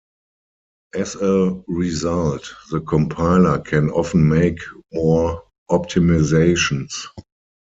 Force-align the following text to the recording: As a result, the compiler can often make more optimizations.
As 0.95 1.13
a 1.13 1.61
result, 1.67 2.51
the 2.71 2.79
compiler 2.81 3.59
can 3.59 3.91
often 3.91 4.27
make 4.27 4.57
more 4.91 5.43
optimizations. 5.69 6.91